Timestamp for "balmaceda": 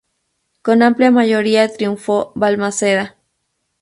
2.33-3.17